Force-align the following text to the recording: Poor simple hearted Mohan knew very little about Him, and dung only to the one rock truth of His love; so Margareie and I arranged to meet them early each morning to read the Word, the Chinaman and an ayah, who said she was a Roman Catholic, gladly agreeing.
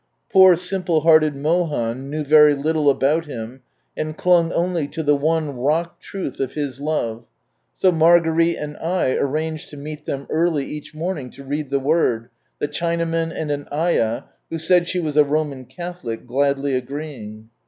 Poor 0.33 0.55
simple 0.55 1.01
hearted 1.01 1.35
Mohan 1.35 2.09
knew 2.09 2.23
very 2.23 2.55
little 2.55 2.89
about 2.89 3.25
Him, 3.27 3.61
and 3.95 4.17
dung 4.17 4.51
only 4.51 4.87
to 4.87 5.03
the 5.03 5.15
one 5.15 5.55
rock 5.55 5.99
truth 5.99 6.39
of 6.39 6.53
His 6.55 6.79
love; 6.79 7.25
so 7.77 7.91
Margareie 7.91 8.57
and 8.57 8.75
I 8.77 9.13
arranged 9.13 9.69
to 9.69 9.77
meet 9.77 10.05
them 10.05 10.25
early 10.31 10.65
each 10.65 10.95
morning 10.95 11.29
to 11.29 11.43
read 11.43 11.69
the 11.69 11.79
Word, 11.79 12.29
the 12.57 12.67
Chinaman 12.67 13.31
and 13.31 13.51
an 13.51 13.67
ayah, 13.71 14.23
who 14.49 14.57
said 14.57 14.87
she 14.87 14.99
was 14.99 15.17
a 15.17 15.23
Roman 15.23 15.65
Catholic, 15.65 16.25
gladly 16.25 16.73
agreeing. 16.75 17.49